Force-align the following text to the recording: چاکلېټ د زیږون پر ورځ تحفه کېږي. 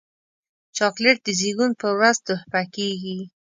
چاکلېټ 0.77 1.17
د 1.25 1.27
زیږون 1.39 1.71
پر 1.79 1.91
ورځ 1.99 2.17
تحفه 2.27 2.61
کېږي. 2.75 3.17